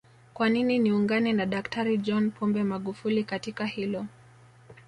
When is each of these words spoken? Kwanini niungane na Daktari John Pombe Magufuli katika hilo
Kwanini 0.33 0.79
niungane 0.79 1.33
na 1.33 1.45
Daktari 1.45 1.97
John 1.97 2.31
Pombe 2.31 2.63
Magufuli 2.63 3.23
katika 3.23 3.65
hilo 3.65 4.05